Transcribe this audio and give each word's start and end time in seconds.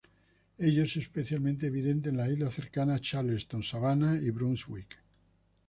Ello 0.57 0.81
es 0.81 0.97
especialmente 0.97 1.67
evidente 1.67 2.09
en 2.09 2.17
las 2.17 2.31
islas 2.31 2.55
cercanas 2.55 2.95
a 2.97 3.01
Charleston, 3.03 3.61
Savannah 3.61 4.15
y 4.19 4.31
Brunswick. 4.31 4.97